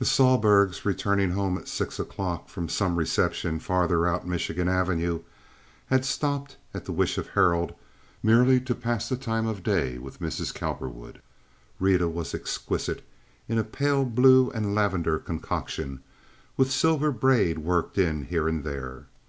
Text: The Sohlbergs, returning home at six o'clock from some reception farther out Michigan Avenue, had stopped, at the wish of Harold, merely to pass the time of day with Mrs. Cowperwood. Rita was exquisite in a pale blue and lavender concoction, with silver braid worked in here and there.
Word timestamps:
The 0.00 0.04
Sohlbergs, 0.04 0.84
returning 0.84 1.30
home 1.30 1.56
at 1.56 1.68
six 1.68 2.00
o'clock 2.00 2.48
from 2.48 2.68
some 2.68 2.96
reception 2.96 3.60
farther 3.60 4.04
out 4.04 4.26
Michigan 4.26 4.68
Avenue, 4.68 5.20
had 5.86 6.04
stopped, 6.04 6.56
at 6.74 6.86
the 6.86 6.92
wish 6.92 7.16
of 7.18 7.28
Harold, 7.28 7.74
merely 8.20 8.60
to 8.62 8.74
pass 8.74 9.08
the 9.08 9.16
time 9.16 9.46
of 9.46 9.62
day 9.62 9.96
with 9.96 10.18
Mrs. 10.18 10.52
Cowperwood. 10.52 11.22
Rita 11.78 12.08
was 12.08 12.34
exquisite 12.34 13.04
in 13.46 13.58
a 13.58 13.62
pale 13.64 14.04
blue 14.04 14.50
and 14.50 14.74
lavender 14.74 15.20
concoction, 15.20 16.00
with 16.56 16.72
silver 16.72 17.12
braid 17.12 17.58
worked 17.58 17.96
in 17.96 18.24
here 18.24 18.48
and 18.48 18.64
there. 18.64 19.06